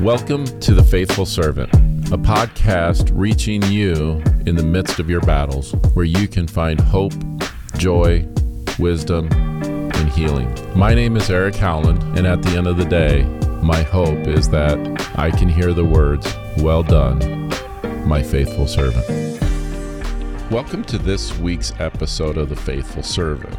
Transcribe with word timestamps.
Welcome 0.00 0.44
to 0.60 0.74
The 0.74 0.84
Faithful 0.84 1.26
Servant, 1.26 1.74
a 2.12 2.16
podcast 2.16 3.10
reaching 3.12 3.64
you 3.64 4.22
in 4.46 4.54
the 4.54 4.62
midst 4.62 5.00
of 5.00 5.10
your 5.10 5.20
battles, 5.22 5.72
where 5.94 6.04
you 6.04 6.28
can 6.28 6.46
find 6.46 6.80
hope, 6.80 7.12
joy, 7.78 8.24
wisdom, 8.78 9.28
and 9.32 10.08
healing. 10.10 10.54
My 10.78 10.94
name 10.94 11.16
is 11.16 11.28
Eric 11.28 11.56
Howland, 11.56 12.00
and 12.16 12.28
at 12.28 12.44
the 12.44 12.50
end 12.50 12.68
of 12.68 12.76
the 12.76 12.84
day, 12.84 13.24
my 13.60 13.82
hope 13.82 14.28
is 14.28 14.48
that 14.50 14.78
I 15.18 15.32
can 15.32 15.48
hear 15.48 15.72
the 15.72 15.84
words, 15.84 16.32
Well 16.58 16.84
done, 16.84 17.48
my 18.06 18.22
faithful 18.22 18.68
servant. 18.68 19.04
Welcome 20.48 20.84
to 20.84 20.98
this 20.98 21.36
week's 21.38 21.72
episode 21.80 22.38
of 22.38 22.50
The 22.50 22.56
Faithful 22.56 23.02
Servant. 23.02 23.58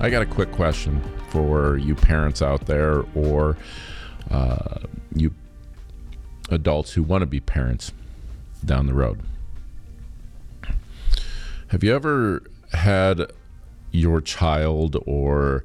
I 0.00 0.08
got 0.08 0.22
a 0.22 0.26
quick 0.26 0.52
question 0.52 1.02
for 1.28 1.76
you 1.76 1.94
parents 1.94 2.40
out 2.40 2.64
there 2.64 3.04
or 3.14 3.58
uh, 4.30 4.78
you 5.14 5.34
adults 6.50 6.92
who 6.92 7.02
want 7.02 7.22
to 7.22 7.26
be 7.26 7.40
parents 7.40 7.92
down 8.64 8.86
the 8.86 8.94
road. 8.94 9.20
Have 11.68 11.84
you 11.84 11.94
ever 11.94 12.42
had 12.72 13.30
your 13.92 14.20
child 14.20 14.96
or 15.06 15.64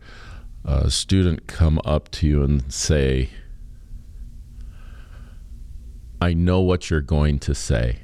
a 0.63 0.89
student 0.89 1.47
come 1.47 1.79
up 1.83 2.09
to 2.11 2.27
you 2.27 2.43
and 2.43 2.71
say, 2.71 3.29
I 6.21 6.33
know 6.33 6.61
what 6.61 6.89
you're 6.89 7.01
going 7.01 7.39
to 7.39 7.53
say, 7.53 7.99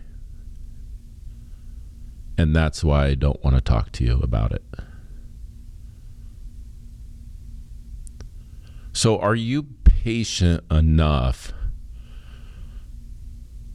and 2.38 2.56
that's 2.56 2.84
why 2.84 3.06
I 3.08 3.16
don't 3.16 3.44
want 3.44 3.56
to 3.56 3.62
talk 3.62 3.92
to 3.94 4.04
you 4.04 4.20
about 4.22 4.52
it? 4.52 4.64
So, 8.94 9.18
are 9.20 9.36
you 9.36 9.64
patient 9.84 10.64
enough 10.70 11.54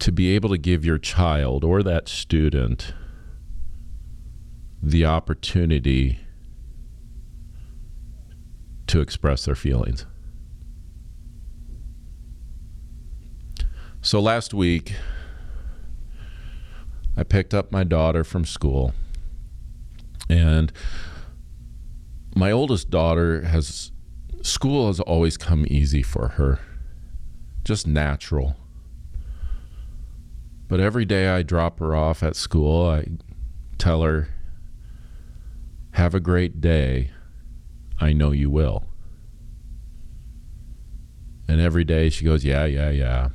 to 0.07 0.13
be 0.13 0.37
able 0.37 0.49
to 0.49 0.57
give 0.57 0.85
your 0.85 0.99
child 0.99 1.65
or 1.65 1.83
that 1.83 2.07
student 2.07 2.95
the 4.81 5.05
opportunity 5.05 6.21
to 8.87 9.01
express 9.01 9.47
their 9.47 9.57
feelings? 9.57 10.07
So, 14.01 14.21
last 14.21 14.55
week, 14.55 14.95
I 17.17 17.25
picked 17.25 17.53
up 17.53 17.73
my 17.73 17.83
daughter 17.83 18.23
from 18.23 18.45
school, 18.45 18.95
and 20.31 20.73
my 22.37 22.53
oldest 22.53 22.91
daughter 22.91 23.43
has 23.43 23.91
school 24.43 24.87
has 24.87 25.01
always 25.01 25.37
come 25.37 25.67
easy 25.67 26.05
for 26.05 26.29
her, 26.37 26.61
just 27.65 27.89
natural. 27.89 28.55
But 30.69 30.81
every 30.81 31.05
day 31.05 31.29
I 31.29 31.43
drop 31.43 31.79
her 31.79 31.95
off 31.95 32.23
at 32.23 32.37
school, 32.37 32.89
I 32.89 33.07
tell 33.79 34.03
her, 34.03 34.29
Have 35.93 36.15
a 36.15 36.21
great 36.21 36.61
day. 36.61 37.11
I 38.01 38.13
know 38.13 38.31
you 38.33 38.51
will. 38.51 38.85
And 41.49 41.61
every 41.61 41.85
day 41.85 42.11
she 42.11 42.25
goes, 42.25 42.45
Yeah, 42.45 42.65
yeah, 42.65 42.91
yeah. 42.91 43.29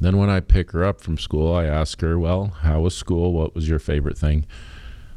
Then 0.00 0.16
when 0.16 0.30
I 0.30 0.38
pick 0.38 0.70
her 0.70 0.84
up 0.84 1.00
from 1.00 1.18
school, 1.18 1.52
I 1.52 1.64
ask 1.64 2.00
her, 2.00 2.18
Well, 2.18 2.48
how 2.60 2.80
was 2.82 2.94
school? 2.94 3.32
What 3.32 3.54
was 3.54 3.68
your 3.68 3.80
favorite 3.80 4.16
thing 4.16 4.46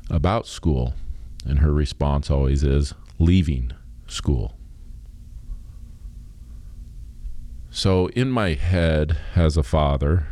about 0.10 0.48
school? 0.48 0.96
And 1.46 1.60
her 1.60 1.72
response 1.72 2.32
always 2.32 2.64
is 2.64 2.94
leaving 3.20 3.72
school. 4.08 4.58
So, 7.74 8.08
in 8.08 8.30
my 8.30 8.54
head, 8.54 9.18
as 9.34 9.56
a 9.56 9.64
father, 9.64 10.28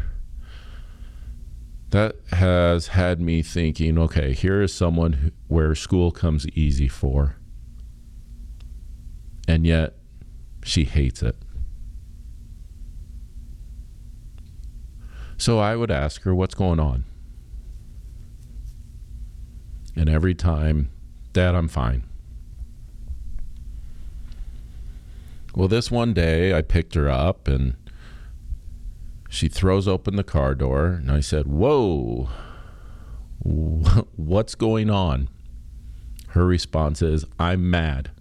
that 1.92 2.18
has 2.32 2.88
had 2.88 3.22
me 3.22 3.42
thinking 3.42 3.98
okay, 3.98 4.34
here 4.34 4.62
is 4.62 4.74
someone 4.74 5.14
who, 5.14 5.32
where 5.48 5.74
school 5.74 6.12
comes 6.12 6.46
easy 6.50 6.90
for, 6.90 7.38
and 9.48 9.66
yet 9.66 9.96
she 10.66 10.84
hates 10.84 11.24
it. 11.24 11.38
So 15.38 15.60
I 15.60 15.78
would 15.78 15.90
ask 15.90 16.24
her, 16.24 16.36
What's 16.36 16.56
going 16.56 16.82
on? 16.82 17.06
And 19.96 20.10
every 20.10 20.36
time 20.36 20.90
Dad, 21.32 21.56
I'm 21.56 21.70
fine. 21.70 22.09
Well, 25.60 25.68
this 25.68 25.92
one 25.92 26.14
day 26.14 26.54
I 26.54 26.62
picked 26.62 26.96
her 26.96 27.10
up 27.10 27.50
and 27.50 27.76
she 29.28 29.50
throws 29.50 29.90
open 29.90 30.16
the 30.16 30.24
car 30.24 30.56
door 30.56 30.86
and 30.86 31.12
I 31.12 31.20
said, 31.20 31.48
Whoa, 31.48 32.30
what's 33.44 34.56
going 34.56 34.90
on? 34.90 35.28
Her 36.30 36.46
response 36.46 37.02
is, 37.02 37.26
I'm 37.38 37.70
mad. 37.70 38.12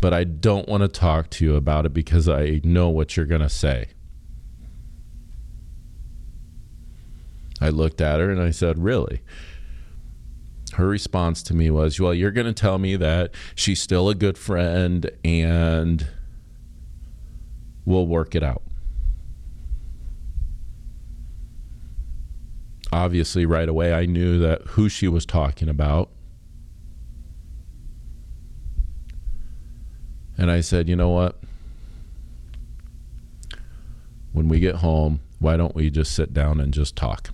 But 0.00 0.12
I 0.12 0.24
don't 0.24 0.68
want 0.68 0.82
to 0.82 0.88
talk 0.88 1.30
to 1.30 1.44
you 1.44 1.54
about 1.54 1.86
it 1.86 1.94
because 1.94 2.28
I 2.28 2.60
know 2.64 2.88
what 2.88 3.16
you're 3.16 3.24
going 3.24 3.40
to 3.40 3.48
say. 3.48 3.90
I 7.60 7.68
looked 7.68 8.00
at 8.00 8.18
her 8.18 8.32
and 8.32 8.42
I 8.42 8.50
said, 8.50 8.82
Really? 8.82 9.20
Her 10.80 10.88
response 10.88 11.42
to 11.44 11.54
me 11.54 11.70
was, 11.70 12.00
Well, 12.00 12.14
you're 12.14 12.30
going 12.30 12.46
to 12.46 12.52
tell 12.52 12.78
me 12.78 12.96
that 12.96 13.32
she's 13.54 13.80
still 13.80 14.08
a 14.08 14.14
good 14.14 14.38
friend 14.38 15.10
and 15.24 16.06
we'll 17.84 18.06
work 18.06 18.34
it 18.34 18.42
out. 18.42 18.62
Obviously, 22.92 23.46
right 23.46 23.68
away, 23.68 23.92
I 23.94 24.06
knew 24.06 24.38
that 24.40 24.62
who 24.68 24.88
she 24.88 25.06
was 25.06 25.24
talking 25.24 25.68
about. 25.68 26.10
And 30.36 30.50
I 30.50 30.60
said, 30.60 30.88
You 30.88 30.96
know 30.96 31.10
what? 31.10 31.38
When 34.32 34.48
we 34.48 34.58
get 34.60 34.76
home, 34.76 35.20
why 35.38 35.56
don't 35.56 35.74
we 35.74 35.90
just 35.90 36.12
sit 36.12 36.32
down 36.32 36.60
and 36.60 36.72
just 36.72 36.96
talk? 36.96 37.30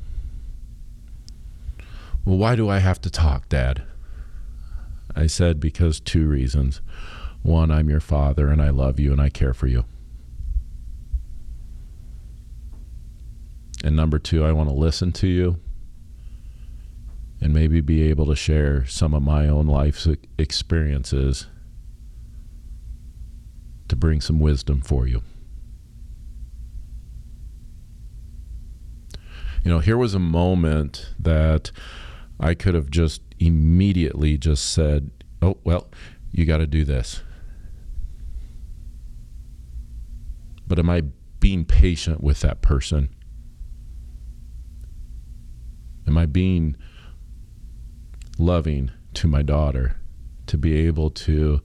Well, 2.26 2.38
why 2.38 2.56
do 2.56 2.68
I 2.68 2.80
have 2.80 3.00
to 3.02 3.10
talk, 3.10 3.48
Dad? 3.48 3.84
I 5.14 5.28
said, 5.28 5.60
Because 5.60 6.00
two 6.00 6.26
reasons. 6.26 6.80
One, 7.42 7.70
I'm 7.70 7.88
your 7.88 8.00
father 8.00 8.48
and 8.48 8.60
I 8.60 8.70
love 8.70 8.98
you 8.98 9.12
and 9.12 9.20
I 9.20 9.28
care 9.28 9.54
for 9.54 9.68
you. 9.68 9.84
And 13.84 13.94
number 13.94 14.18
two, 14.18 14.44
I 14.44 14.50
want 14.50 14.68
to 14.68 14.74
listen 14.74 15.12
to 15.12 15.28
you 15.28 15.60
and 17.40 17.54
maybe 17.54 17.80
be 17.80 18.02
able 18.02 18.26
to 18.26 18.34
share 18.34 18.84
some 18.86 19.14
of 19.14 19.22
my 19.22 19.46
own 19.48 19.68
life's 19.68 20.08
experiences 20.36 21.46
to 23.86 23.94
bring 23.94 24.20
some 24.20 24.40
wisdom 24.40 24.80
for 24.80 25.06
you. 25.06 25.22
You 29.62 29.70
know, 29.70 29.78
here 29.78 29.96
was 29.96 30.14
a 30.14 30.18
moment 30.18 31.10
that 31.20 31.70
I 32.38 32.54
could 32.54 32.74
have 32.74 32.90
just 32.90 33.22
immediately 33.38 34.36
just 34.38 34.72
said, 34.72 35.10
"Oh, 35.40 35.58
well, 35.64 35.88
you 36.32 36.44
got 36.44 36.58
to 36.58 36.66
do 36.66 36.84
this." 36.84 37.22
But 40.66 40.78
am 40.78 40.90
I 40.90 41.02
being 41.40 41.64
patient 41.64 42.22
with 42.22 42.40
that 42.40 42.60
person? 42.60 43.08
Am 46.06 46.18
I 46.18 46.26
being 46.26 46.76
loving 48.38 48.90
to 49.14 49.26
my 49.26 49.42
daughter 49.42 49.96
to 50.46 50.58
be 50.58 50.74
able 50.86 51.10
to 51.10 51.60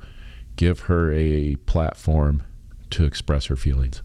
give 0.56 0.82
her 0.82 1.12
a 1.12 1.56
platform 1.66 2.44
to 2.92 3.06
express 3.06 3.48
her 3.48 3.56
feelings? 3.56 4.02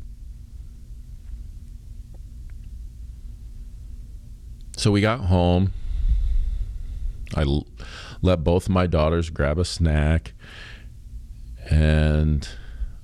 So 4.77 4.91
we 4.91 5.01
got 5.01 5.21
home 5.21 5.73
I 7.35 7.43
l- 7.43 7.67
let 8.23 8.45
both 8.45 8.69
my 8.69 8.87
daughters 8.87 9.31
grab 9.31 9.59
a 9.59 9.65
snack 9.65 10.35
and 11.69 12.49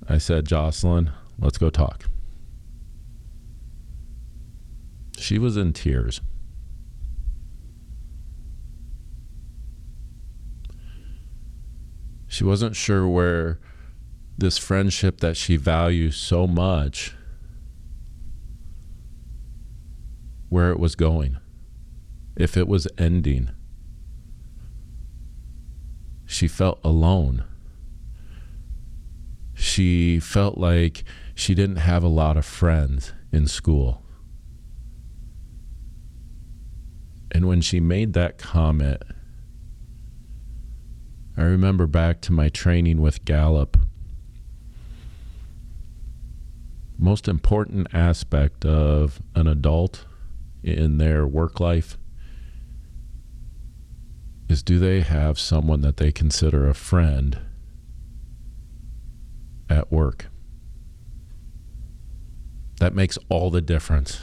I 0.08 0.18
said, 0.18 0.46
Jocelyn, 0.46 1.10
let's 1.38 1.58
go 1.58 1.70
talk. 1.70 2.04
She 5.18 5.38
was 5.38 5.56
in 5.56 5.72
tears. 5.72 6.20
She 12.28 12.44
wasn't 12.44 12.76
sure 12.76 13.06
where 13.06 13.60
this 14.38 14.56
friendship 14.56 15.20
that 15.20 15.36
she 15.36 15.56
values 15.56 16.16
so 16.16 16.46
much 16.46 17.14
where 20.48 20.70
it 20.70 20.78
was 20.78 20.94
going 20.94 21.36
if 22.36 22.56
it 22.56 22.66
was 22.66 22.88
ending 22.96 23.50
she 26.32 26.48
felt 26.48 26.80
alone. 26.82 27.44
she 29.54 30.18
felt 30.18 30.58
like 30.58 31.04
she 31.34 31.54
didn't 31.54 31.76
have 31.76 32.02
a 32.02 32.08
lot 32.08 32.36
of 32.36 32.44
friends 32.44 33.12
in 33.30 33.46
school. 33.46 34.02
And 37.30 37.46
when 37.46 37.60
she 37.60 37.78
made 37.80 38.12
that 38.14 38.38
comment, 38.38 39.02
I 41.36 41.42
remember 41.42 41.86
back 41.86 42.20
to 42.22 42.32
my 42.32 42.48
training 42.48 43.00
with 43.00 43.24
Gallup. 43.24 43.76
Most 46.98 47.28
important 47.28 47.88
aspect 47.94 48.64
of 48.64 49.22
an 49.34 49.46
adult 49.46 50.06
in 50.62 50.98
their 50.98 51.26
work 51.26 51.60
life 51.60 51.96
is 54.48 54.62
do 54.62 54.78
they 54.78 55.00
have 55.00 55.38
someone 55.38 55.80
that 55.80 55.96
they 55.96 56.12
consider 56.12 56.68
a 56.68 56.74
friend 56.74 57.38
at 59.68 59.90
work? 59.90 60.26
That 62.78 62.94
makes 62.94 63.18
all 63.28 63.50
the 63.50 63.60
difference. 63.60 64.20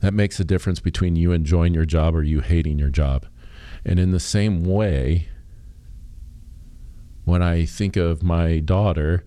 That 0.00 0.14
makes 0.14 0.38
the 0.38 0.44
difference 0.44 0.80
between 0.80 1.16
you 1.16 1.32
enjoying 1.32 1.74
your 1.74 1.84
job 1.84 2.14
or 2.14 2.22
you 2.22 2.40
hating 2.40 2.78
your 2.78 2.90
job. 2.90 3.26
And 3.84 3.98
in 3.98 4.12
the 4.12 4.20
same 4.20 4.64
way, 4.64 5.28
when 7.24 7.42
I 7.42 7.64
think 7.64 7.96
of 7.96 8.22
my 8.22 8.58
daughter, 8.58 9.24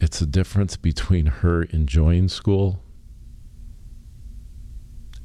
it's 0.00 0.20
a 0.20 0.26
difference 0.26 0.76
between 0.76 1.26
her 1.26 1.64
enjoying 1.64 2.28
school 2.28 2.82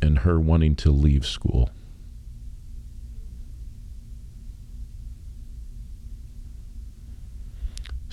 and 0.01 0.19
her 0.19 0.39
wanting 0.39 0.75
to 0.77 0.91
leave 0.91 1.25
school. 1.25 1.69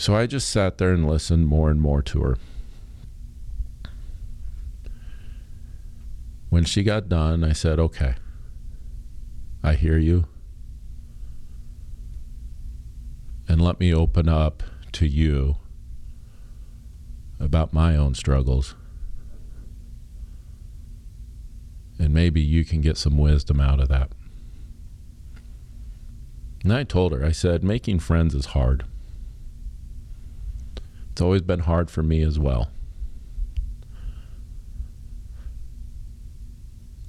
So 0.01 0.15
I 0.15 0.27
just 0.27 0.49
sat 0.49 0.79
there 0.79 0.95
and 0.95 1.07
listened 1.07 1.47
more 1.47 1.71
and 1.71 1.79
more 1.79 2.01
to 2.01 2.23
her. 2.23 2.39
When 6.49 6.65
she 6.65 6.83
got 6.83 7.11
done, 7.11 7.45
I 7.45 7.53
said, 7.53 7.79
Okay, 7.79 8.15
I 9.63 9.75
hear 9.75 9.99
you. 9.99 10.25
And 13.47 13.61
let 13.61 13.79
me 13.79 13.93
open 13.93 14.27
up 14.27 14.63
to 14.93 15.07
you 15.07 15.57
about 17.39 17.75
my 17.75 17.95
own 17.95 18.15
struggles. 18.15 18.75
And 21.99 22.15
maybe 22.15 22.41
you 22.41 22.65
can 22.65 22.81
get 22.81 22.97
some 22.97 23.19
wisdom 23.19 23.61
out 23.61 23.81
of 23.81 23.89
that. 23.89 24.13
And 26.65 26.73
I 26.73 26.85
told 26.85 27.13
her, 27.13 27.23
I 27.23 27.33
said, 27.33 27.63
making 27.63 27.99
friends 27.99 28.35
is 28.35 28.47
hard. 28.47 28.87
It's 31.21 31.23
always 31.27 31.43
been 31.43 31.61
hard 31.61 31.91
for 31.91 32.03
me 32.03 32.23
as 32.23 32.39
well. 32.39 32.71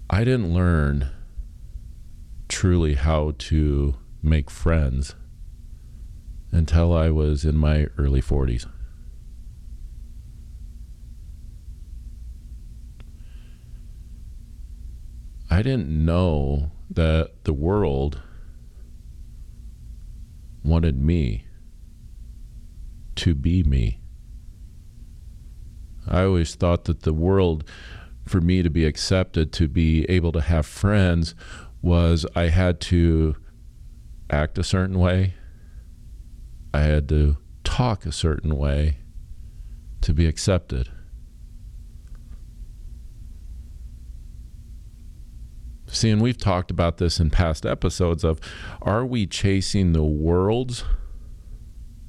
I 0.09 0.25
didn't 0.25 0.53
learn 0.53 1.11
truly 2.49 2.95
how 2.95 3.35
to 3.37 3.95
make 4.21 4.49
friends 4.51 5.15
until 6.51 6.91
I 6.93 7.09
was 7.09 7.45
in 7.45 7.55
my 7.55 7.87
early 7.97 8.21
40s. 8.21 8.67
I 15.49 15.61
didn't 15.61 15.87
know 15.87 16.71
that 16.89 17.45
the 17.45 17.53
world 17.53 18.19
wanted 20.65 21.01
me 21.01 21.45
to 23.15 23.33
be 23.33 23.63
me. 23.63 24.00
I 26.11 26.23
always 26.23 26.55
thought 26.55 26.83
that 26.85 27.03
the 27.03 27.13
world, 27.13 27.63
for 28.27 28.41
me 28.41 28.61
to 28.61 28.69
be 28.69 28.85
accepted, 28.85 29.53
to 29.53 29.69
be 29.69 30.03
able 30.09 30.33
to 30.33 30.41
have 30.41 30.65
friends, 30.65 31.33
was 31.81 32.25
I 32.35 32.49
had 32.49 32.81
to 32.81 33.37
act 34.29 34.57
a 34.57 34.63
certain 34.63 34.99
way. 34.99 35.35
I 36.73 36.81
had 36.81 37.07
to 37.09 37.37
talk 37.63 38.05
a 38.05 38.11
certain 38.11 38.57
way 38.57 38.97
to 40.01 40.13
be 40.13 40.25
accepted. 40.25 40.89
See, 45.87 46.09
and 46.09 46.21
we've 46.21 46.37
talked 46.37 46.71
about 46.71 46.97
this 46.97 47.19
in 47.19 47.29
past 47.29 47.65
episodes 47.65 48.23
of 48.23 48.39
are 48.81 49.05
we 49.05 49.27
chasing 49.27 49.93
the 49.93 50.03
world's 50.03 50.83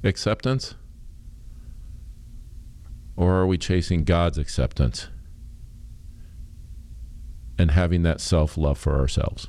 acceptance? 0.03 0.75
Or 3.15 3.33
are 3.35 3.47
we 3.47 3.57
chasing 3.57 4.03
God's 4.03 4.37
acceptance 4.37 5.07
and 7.57 7.71
having 7.71 8.03
that 8.03 8.19
self 8.19 8.57
love 8.57 8.77
for 8.77 8.99
ourselves? 8.99 9.47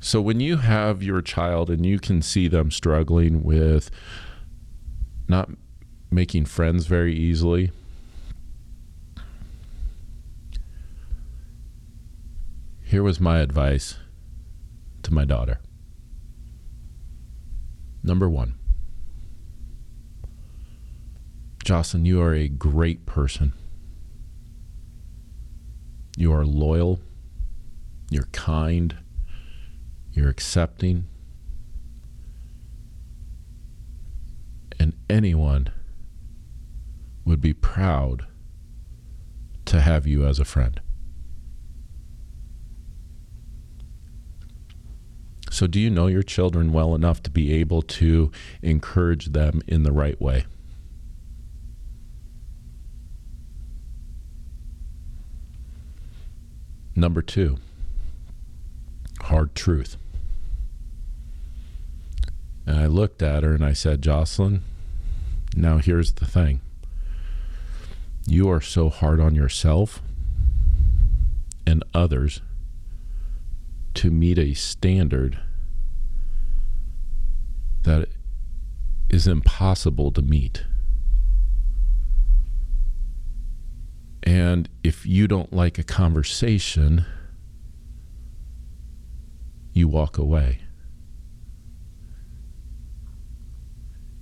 So 0.00 0.20
when 0.20 0.40
you 0.40 0.56
have 0.56 1.02
your 1.02 1.20
child 1.20 1.68
and 1.70 1.84
you 1.84 1.98
can 1.98 2.22
see 2.22 2.48
them 2.48 2.70
struggling 2.70 3.42
with 3.42 3.90
not 5.28 5.50
making 6.10 6.46
friends 6.46 6.86
very 6.86 7.14
easily, 7.14 7.70
here 12.82 13.02
was 13.02 13.20
my 13.20 13.38
advice 13.38 13.98
to 15.02 15.12
my 15.12 15.24
daughter. 15.24 15.60
Number 18.02 18.28
one, 18.28 18.54
Jocelyn, 21.70 22.04
you 22.04 22.20
are 22.20 22.34
a 22.34 22.48
great 22.48 23.06
person. 23.06 23.52
You 26.16 26.32
are 26.32 26.44
loyal. 26.44 26.98
You're 28.10 28.26
kind. 28.32 28.96
You're 30.10 30.28
accepting. 30.28 31.06
And 34.80 34.94
anyone 35.08 35.70
would 37.24 37.40
be 37.40 37.52
proud 37.52 38.26
to 39.66 39.80
have 39.80 40.08
you 40.08 40.26
as 40.26 40.40
a 40.40 40.44
friend. 40.44 40.80
So, 45.52 45.68
do 45.68 45.78
you 45.78 45.88
know 45.88 46.08
your 46.08 46.24
children 46.24 46.72
well 46.72 46.96
enough 46.96 47.22
to 47.22 47.30
be 47.30 47.54
able 47.54 47.82
to 47.82 48.32
encourage 48.60 49.26
them 49.26 49.62
in 49.68 49.84
the 49.84 49.92
right 49.92 50.20
way? 50.20 50.46
Number 57.00 57.22
two, 57.22 57.56
hard 59.22 59.54
truth. 59.54 59.96
And 62.66 62.78
I 62.78 62.84
looked 62.88 63.22
at 63.22 63.42
her 63.42 63.54
and 63.54 63.64
I 63.64 63.72
said, 63.72 64.02
Jocelyn, 64.02 64.62
now 65.56 65.78
here's 65.78 66.12
the 66.12 66.26
thing. 66.26 66.60
You 68.26 68.50
are 68.50 68.60
so 68.60 68.90
hard 68.90 69.18
on 69.18 69.34
yourself 69.34 70.02
and 71.66 71.82
others 71.94 72.42
to 73.94 74.10
meet 74.10 74.38
a 74.38 74.52
standard 74.52 75.38
that 77.84 78.10
is 79.08 79.26
impossible 79.26 80.12
to 80.12 80.20
meet. 80.20 80.64
And 84.30 84.68
if 84.84 85.04
you 85.04 85.26
don't 85.26 85.52
like 85.52 85.76
a 85.76 85.82
conversation, 85.82 87.04
you 89.72 89.88
walk 89.88 90.18
away. 90.18 90.60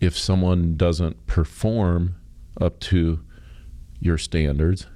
If 0.01 0.17
someone 0.17 0.79
doesn't 0.79 1.27
perform 1.27 2.15
up 2.59 2.81
to 2.89 3.23
your 4.01 4.17
standards, 4.17 4.87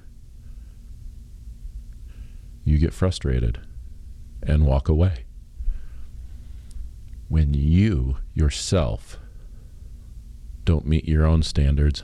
you 2.65 2.79
get 2.79 2.91
frustrated 2.91 3.59
and 4.41 4.65
walk 4.65 4.89
away. 4.89 5.25
When 7.29 7.53
you 7.53 8.17
yourself 8.33 9.19
don't 10.65 10.87
meet 10.87 11.07
your 11.07 11.23
own 11.23 11.43
standards, 11.43 12.03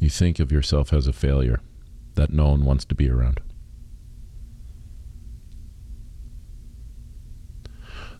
you 0.00 0.08
think 0.08 0.40
of 0.40 0.50
yourself 0.50 0.92
as 0.92 1.06
a 1.06 1.12
failure 1.12 1.60
that 2.14 2.32
no 2.32 2.48
one 2.48 2.64
wants 2.64 2.84
to 2.86 2.94
be 2.94 3.08
around. 3.08 3.40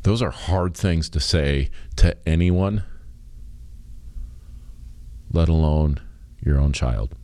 Those 0.02 0.22
are 0.22 0.30
hard 0.30 0.76
things 0.76 1.10
to 1.10 1.20
say 1.20 1.68
to 1.96 2.16
anyone, 2.26 2.84
let 5.32 5.48
alone 5.48 5.98
your 6.40 6.58
own 6.58 6.72
child. 6.72 7.14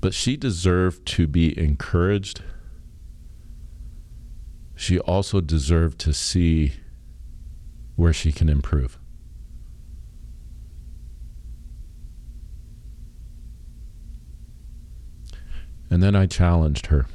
But 0.00 0.14
she 0.14 0.36
deserved 0.36 1.04
to 1.06 1.26
be 1.26 1.58
encouraged. 1.58 2.42
She 4.74 4.98
also 5.00 5.40
deserved 5.40 5.98
to 6.00 6.14
see 6.14 6.74
where 7.96 8.12
she 8.12 8.32
can 8.32 8.48
improve. 8.48 8.99
And 15.90 16.02
then 16.02 16.14
I 16.14 16.26
challenged 16.26 16.86
her. 16.86 17.06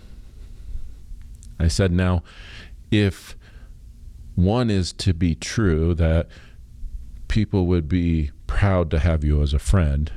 I 1.59 1.69
said, 1.69 1.91
Now, 1.91 2.23
if 2.91 3.37
one 4.35 4.69
is 4.69 4.91
to 4.93 5.13
be 5.13 5.33
true, 5.33 5.93
that 5.95 6.27
people 7.27 7.65
would 7.67 7.87
be 7.87 8.31
proud 8.47 8.91
to 8.91 8.99
have 8.99 9.23
you 9.23 9.41
as 9.41 9.53
a 9.53 9.59
friend, 9.59 10.11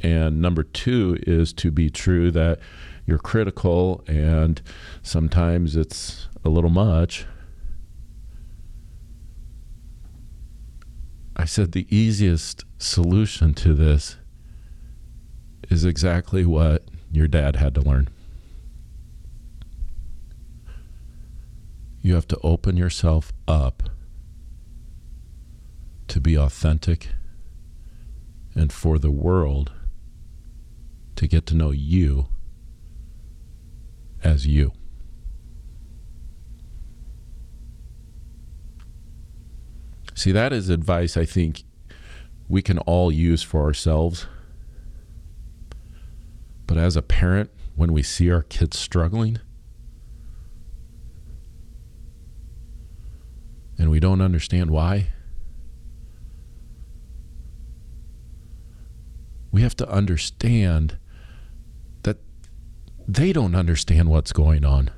and 0.00 0.40
number 0.40 0.62
two 0.62 1.18
is 1.26 1.52
to 1.54 1.70
be 1.70 1.90
true 1.90 2.30
that 2.30 2.58
you're 3.06 3.18
critical 3.18 4.02
and 4.06 4.60
sometimes 5.02 5.76
it's 5.76 6.28
a 6.44 6.48
little 6.48 6.70
much. 6.70 7.26
I 11.36 11.44
said 11.44 11.72
the 11.72 11.86
easiest 11.94 12.64
solution 12.78 13.54
to 13.54 13.74
this 13.74 14.16
is 15.68 15.84
exactly 15.84 16.44
what 16.46 16.84
your 17.16 17.28
dad 17.28 17.56
had 17.56 17.74
to 17.74 17.80
learn. 17.80 18.08
You 22.02 22.14
have 22.14 22.28
to 22.28 22.38
open 22.42 22.76
yourself 22.76 23.32
up 23.48 23.84
to 26.08 26.20
be 26.20 26.36
authentic 26.36 27.08
and 28.54 28.72
for 28.72 28.98
the 28.98 29.10
world 29.10 29.72
to 31.16 31.26
get 31.26 31.46
to 31.46 31.54
know 31.54 31.70
you 31.70 32.26
as 34.22 34.46
you. 34.46 34.72
See, 40.14 40.32
that 40.32 40.52
is 40.52 40.68
advice 40.68 41.16
I 41.16 41.24
think 41.24 41.64
we 42.48 42.62
can 42.62 42.78
all 42.78 43.10
use 43.10 43.42
for 43.42 43.62
ourselves 43.62 44.26
but 46.66 46.76
as 46.76 46.96
a 46.96 47.02
parent, 47.02 47.50
when 47.76 47.92
we 47.92 48.02
see 48.02 48.30
our 48.30 48.42
kids 48.42 48.78
struggling 48.78 49.38
and 53.78 53.90
we 53.90 54.00
don't 54.00 54.20
understand 54.20 54.70
why, 54.70 55.08
we 59.50 59.62
have 59.62 59.76
to 59.76 59.88
understand 59.88 60.98
that 62.02 62.18
they 63.06 63.32
don't 63.32 63.54
understand 63.54 64.08
what's 64.08 64.32
going 64.32 64.64
on. 64.64 64.90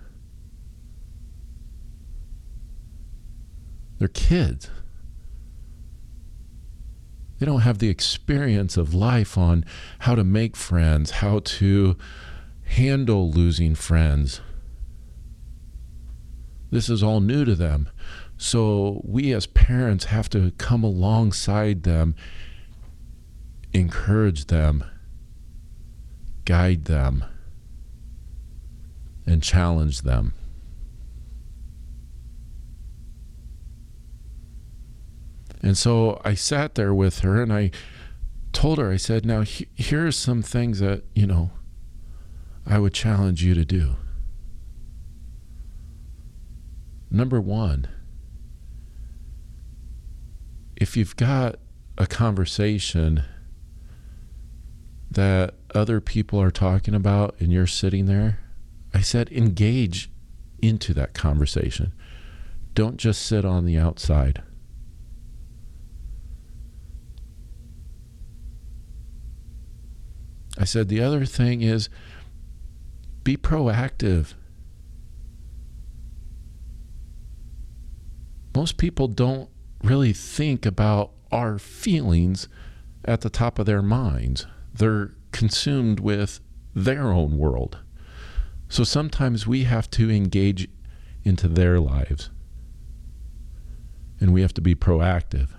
They're 3.98 4.08
kids. 4.08 4.70
They 7.38 7.46
don't 7.46 7.60
have 7.60 7.78
the 7.78 7.88
experience 7.88 8.76
of 8.76 8.94
life 8.94 9.36
on 9.36 9.64
how 10.00 10.14
to 10.14 10.24
make 10.24 10.56
friends, 10.56 11.10
how 11.10 11.40
to 11.40 11.96
handle 12.64 13.30
losing 13.30 13.74
friends. 13.74 14.40
This 16.70 16.88
is 16.88 17.02
all 17.02 17.20
new 17.20 17.44
to 17.44 17.54
them. 17.54 17.88
So 18.38 19.00
we 19.04 19.32
as 19.32 19.46
parents 19.46 20.06
have 20.06 20.28
to 20.30 20.50
come 20.58 20.82
alongside 20.82 21.84
them, 21.84 22.14
encourage 23.72 24.46
them, 24.46 24.84
guide 26.44 26.86
them, 26.86 27.24
and 29.26 29.42
challenge 29.42 30.02
them. 30.02 30.34
And 35.66 35.76
so 35.76 36.20
I 36.24 36.34
sat 36.34 36.76
there 36.76 36.94
with 36.94 37.18
her 37.20 37.42
and 37.42 37.52
I 37.52 37.72
told 38.52 38.78
her, 38.78 38.88
I 38.88 38.98
said, 38.98 39.26
now 39.26 39.40
he- 39.40 39.66
here 39.74 40.06
are 40.06 40.12
some 40.12 40.40
things 40.40 40.78
that, 40.78 41.02
you 41.12 41.26
know, 41.26 41.50
I 42.64 42.78
would 42.78 42.94
challenge 42.94 43.42
you 43.42 43.52
to 43.54 43.64
do. 43.64 43.96
Number 47.10 47.40
one, 47.40 47.88
if 50.76 50.96
you've 50.96 51.16
got 51.16 51.56
a 51.98 52.06
conversation 52.06 53.24
that 55.10 55.54
other 55.74 56.00
people 56.00 56.40
are 56.40 56.52
talking 56.52 56.94
about 56.94 57.34
and 57.40 57.50
you're 57.50 57.66
sitting 57.66 58.06
there, 58.06 58.38
I 58.94 59.00
said, 59.00 59.32
engage 59.32 60.12
into 60.62 60.94
that 60.94 61.12
conversation. 61.12 61.92
Don't 62.74 62.98
just 62.98 63.26
sit 63.26 63.44
on 63.44 63.64
the 63.64 63.76
outside. 63.76 64.44
I 70.58 70.64
said, 70.64 70.88
the 70.88 71.00
other 71.00 71.24
thing 71.24 71.62
is 71.62 71.88
be 73.24 73.36
proactive. 73.36 74.34
Most 78.54 78.78
people 78.78 79.08
don't 79.08 79.50
really 79.82 80.12
think 80.12 80.64
about 80.64 81.12
our 81.30 81.58
feelings 81.58 82.48
at 83.04 83.20
the 83.20 83.30
top 83.30 83.58
of 83.58 83.66
their 83.66 83.82
minds. 83.82 84.46
They're 84.72 85.12
consumed 85.32 86.00
with 86.00 86.40
their 86.74 87.12
own 87.12 87.36
world. 87.36 87.78
So 88.68 88.84
sometimes 88.84 89.46
we 89.46 89.64
have 89.64 89.90
to 89.92 90.10
engage 90.10 90.68
into 91.24 91.48
their 91.48 91.80
lives. 91.80 92.30
And 94.20 94.32
we 94.32 94.40
have 94.40 94.54
to 94.54 94.60
be 94.60 94.74
proactive. 94.74 95.50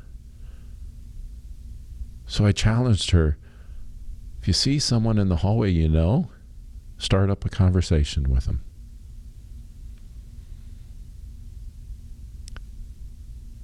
So 2.26 2.46
I 2.46 2.52
challenged 2.52 3.12
her 3.12 3.38
if 4.48 4.52
you 4.52 4.54
see 4.54 4.80
someone 4.80 5.18
in 5.18 5.28
the 5.28 5.36
hallway 5.36 5.70
you 5.70 5.90
know, 5.90 6.30
start 6.98 7.30
up 7.30 7.44
a 7.44 7.50
conversation 7.50 8.24
with 8.32 8.46
them. 8.46 8.64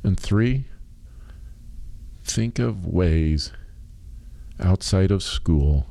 And 0.03 0.19
three, 0.19 0.65
think 2.25 2.59
of 2.59 2.85
ways 2.85 3.53
outside 4.59 5.09
of 5.09 5.23
school 5.23 5.87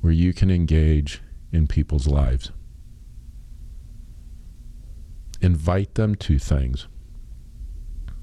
where 0.00 0.10
you 0.10 0.32
can 0.32 0.50
engage 0.50 1.20
in 1.52 1.66
people's 1.66 2.06
lives. 2.06 2.50
Invite 5.42 5.96
them 5.96 6.14
to 6.14 6.38
things, 6.38 6.86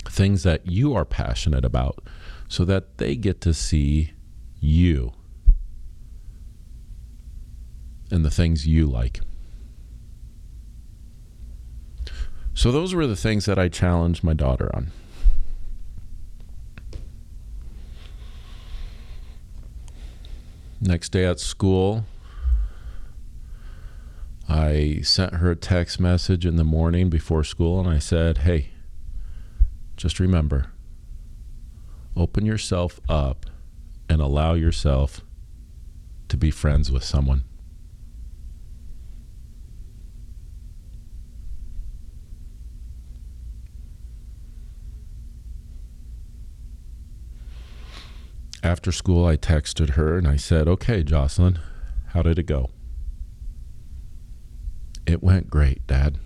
things 0.03 0.41
that 0.41 0.65
you 0.65 0.95
are 0.95 1.05
passionate 1.05 1.63
about, 1.63 2.03
so 2.47 2.65
that 2.65 2.97
they 2.97 3.15
get 3.15 3.39
to 3.41 3.53
see 3.53 4.13
you 4.61 5.11
and 8.11 8.23
the 8.23 8.31
things 8.31 8.67
you 8.67 8.85
like. 8.85 9.19
So, 12.53 12.71
those 12.71 12.93
were 12.93 13.07
the 13.07 13.15
things 13.15 13.45
that 13.45 13.57
I 13.57 13.69
challenged 13.69 14.23
my 14.23 14.33
daughter 14.33 14.73
on. 14.75 14.91
Next 20.79 21.09
day 21.09 21.25
at 21.25 21.39
school, 21.39 22.05
I 24.49 24.99
sent 25.03 25.35
her 25.35 25.51
a 25.51 25.55
text 25.55 25.99
message 25.99 26.45
in 26.45 26.57
the 26.57 26.63
morning 26.63 27.09
before 27.09 27.43
school 27.43 27.79
and 27.79 27.87
I 27.87 27.99
said, 27.99 28.39
Hey, 28.39 28.71
just 29.95 30.19
remember, 30.19 30.71
open 32.15 32.45
yourself 32.45 32.99
up 33.07 33.45
and 34.11 34.21
allow 34.21 34.55
yourself 34.55 35.21
to 36.27 36.35
be 36.35 36.51
friends 36.51 36.91
with 36.91 37.01
someone. 37.01 37.45
After 48.61 48.91
school, 48.91 49.25
I 49.25 49.37
texted 49.37 49.91
her 49.91 50.17
and 50.17 50.27
I 50.27 50.35
said, 50.35 50.67
Okay, 50.67 51.03
Jocelyn, 51.03 51.59
how 52.07 52.21
did 52.21 52.37
it 52.37 52.43
go? 52.43 52.69
It 55.07 55.23
went 55.23 55.49
great, 55.49 55.87
Dad. 55.87 56.17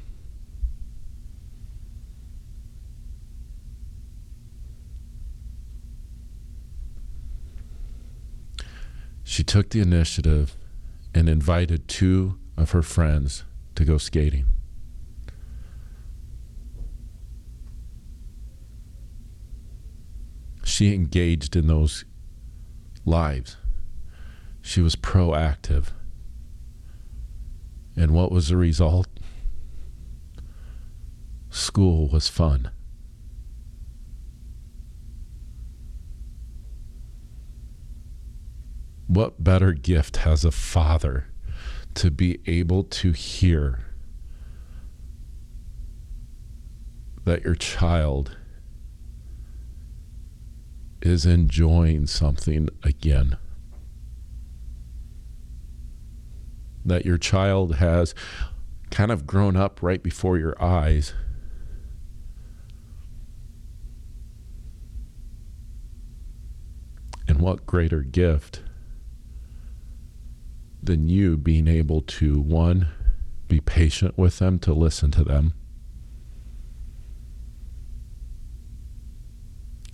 She 9.36 9.44
took 9.44 9.72
the 9.72 9.82
initiative 9.82 10.56
and 11.14 11.28
invited 11.28 11.90
two 11.90 12.40
of 12.56 12.72
her 12.72 12.82
friends 12.82 13.44
to 13.76 13.84
go 13.84 13.98
skating. 13.98 14.46
She 20.64 20.96
engaged 20.96 21.58
in 21.58 21.68
those 21.68 22.06
lives. 23.04 23.58
She 24.62 24.80
was 24.80 24.96
proactive. 24.96 25.88
And 27.98 28.12
what 28.12 28.32
was 28.32 28.48
the 28.48 28.56
result? 28.56 29.10
School 31.50 32.08
was 32.08 32.30
fun. 32.30 32.72
What 39.08 39.44
better 39.44 39.72
gift 39.74 40.18
has 40.18 40.44
a 40.44 40.52
father 40.52 41.28
to 41.96 42.10
be 42.10 42.40
able 42.48 42.84
to 42.84 43.12
hear 43.12 43.86
that 47.24 47.44
your 47.44 47.56
child 47.56 48.36
is 51.02 51.26
enjoying 51.26 52.08
something 52.08 52.70
again? 52.84 53.38
That 56.84 57.06
your 57.06 57.20
child 57.20 57.76
has 57.76 58.16
kind 58.90 59.12
of 59.12 59.28
grown 59.28 59.56
up 59.56 59.84
right 59.84 60.02
before 60.02 60.40
your 60.40 60.60
eyes. 60.62 61.14
And 67.28 67.40
what 67.40 67.66
greater 67.66 68.02
gift 68.02 68.62
than 70.86 71.08
you 71.08 71.38
being 71.38 71.68
able 71.68 72.02
to, 72.02 72.40
one, 72.40 72.88
be 73.48 73.60
patient 73.60 74.18
with 74.18 74.40
them, 74.40 74.60
to 74.60 74.74
listen 74.74 75.12
to 75.12 75.24
them, 75.24 75.54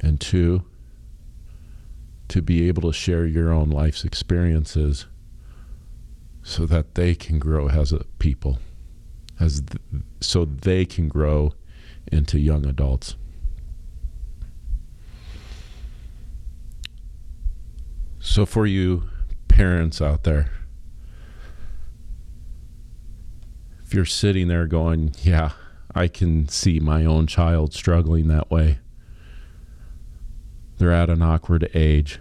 and 0.02 0.20
two, 0.20 0.64
to 2.28 2.42
be 2.42 2.68
able 2.68 2.84
to 2.84 2.94
share 2.94 3.26
your 3.26 3.52
own 3.52 3.70
life's 3.70 4.06
experiences 4.06 5.06
so 6.44 6.66
that 6.66 6.96
they 6.96 7.14
can 7.14 7.40
grow 7.40 7.70
as 7.70 7.92
a 7.92 8.04
people, 8.20 8.60
as 9.40 9.62
th- 9.62 10.04
so 10.22 10.46
they 10.46 10.86
can 10.86 11.08
grow 11.08 11.54
into 12.12 12.40
young 12.40 12.66
adults. 12.66 13.16
So, 18.20 18.46
for 18.46 18.66
you 18.66 19.10
parents 19.48 20.02
out 20.02 20.24
there, 20.24 20.52
if 23.92 23.96
you're 23.96 24.06
sitting 24.06 24.48
there 24.48 24.68
going, 24.68 25.14
Yeah, 25.22 25.52
I 25.94 26.08
can 26.08 26.48
see 26.48 26.80
my 26.80 27.04
own 27.04 27.28
child 27.28 27.74
struggling 27.74 28.30
that 28.30 28.50
way, 28.50 28.80
they're 30.78 30.94
at 30.94 31.10
an 31.10 31.22
awkward 31.22 31.70
age. 31.74 32.18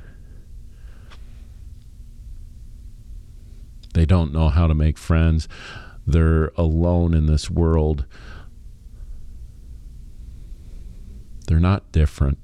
They 3.94 4.04
don't 4.04 4.32
know 4.32 4.48
how 4.48 4.66
to 4.66 4.74
make 4.74 4.98
friends. 4.98 5.46
They're 6.04 6.50
alone 6.56 7.14
in 7.14 7.26
this 7.26 7.48
world. 7.48 8.04
They're 11.46 11.60
not 11.60 11.92
different. 11.92 12.38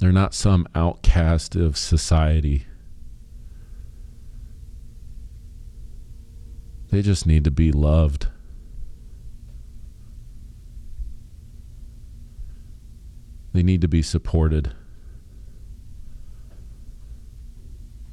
They're 0.00 0.10
not 0.10 0.32
some 0.32 0.66
outcast 0.74 1.54
of 1.54 1.76
society. 1.76 2.66
They 6.96 7.02
just 7.02 7.26
need 7.26 7.44
to 7.44 7.50
be 7.50 7.72
loved. 7.72 8.28
They 13.52 13.62
need 13.62 13.82
to 13.82 13.86
be 13.86 14.00
supported. 14.00 14.72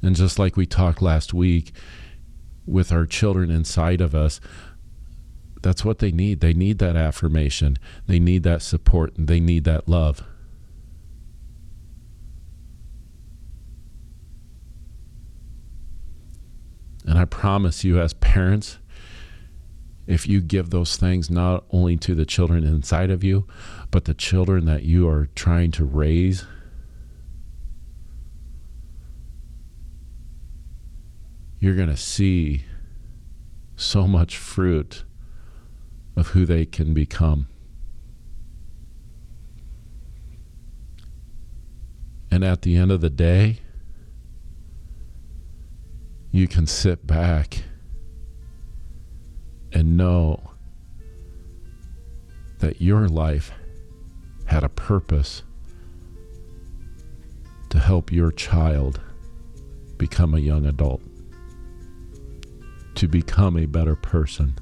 And 0.02 0.14
just 0.14 0.38
like 0.38 0.58
we 0.58 0.66
talked 0.66 1.00
last 1.00 1.32
week 1.32 1.72
with 2.66 2.92
our 2.92 3.06
children 3.06 3.50
inside 3.50 4.02
of 4.02 4.14
us, 4.14 4.38
that's 5.62 5.82
what 5.82 6.00
they 6.00 6.12
need. 6.12 6.40
They 6.40 6.52
need 6.52 6.76
that 6.80 6.94
affirmation, 6.94 7.78
they 8.06 8.20
need 8.20 8.42
that 8.42 8.60
support, 8.60 9.16
and 9.16 9.28
they 9.28 9.40
need 9.40 9.64
that 9.64 9.88
love. 9.88 10.22
And 17.04 17.18
I 17.18 17.24
promise 17.24 17.84
you, 17.84 18.00
as 18.00 18.14
parents, 18.14 18.78
if 20.06 20.26
you 20.26 20.40
give 20.40 20.70
those 20.70 20.96
things 20.96 21.30
not 21.30 21.64
only 21.70 21.96
to 21.98 22.14
the 22.14 22.26
children 22.26 22.64
inside 22.64 23.10
of 23.10 23.22
you, 23.22 23.46
but 23.90 24.04
the 24.04 24.14
children 24.14 24.64
that 24.66 24.82
you 24.82 25.08
are 25.08 25.28
trying 25.34 25.70
to 25.72 25.84
raise, 25.84 26.46
you're 31.58 31.76
going 31.76 31.88
to 31.88 31.96
see 31.96 32.64
so 33.76 34.06
much 34.06 34.36
fruit 34.36 35.04
of 36.16 36.28
who 36.28 36.44
they 36.44 36.64
can 36.64 36.94
become. 36.94 37.46
And 42.30 42.44
at 42.44 42.62
the 42.62 42.76
end 42.76 42.90
of 42.90 43.00
the 43.00 43.10
day, 43.10 43.60
you 46.34 46.48
can 46.48 46.66
sit 46.66 47.06
back 47.06 47.62
and 49.70 49.96
know 49.96 50.50
that 52.58 52.82
your 52.82 53.06
life 53.06 53.52
had 54.46 54.64
a 54.64 54.68
purpose 54.68 55.44
to 57.70 57.78
help 57.78 58.10
your 58.10 58.32
child 58.32 59.00
become 59.96 60.34
a 60.34 60.40
young 60.40 60.66
adult, 60.66 61.00
to 62.96 63.06
become 63.06 63.56
a 63.56 63.66
better 63.66 63.94
person. 63.94 64.58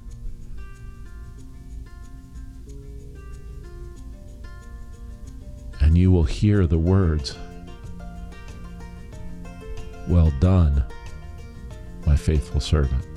And 5.81 5.97
you 5.97 6.11
will 6.11 6.25
hear 6.25 6.67
the 6.67 6.77
words, 6.77 7.35
Well 10.07 10.31
done 10.39 10.85
my 12.07 12.17
faithful 12.17 12.61
servant. 12.61 13.12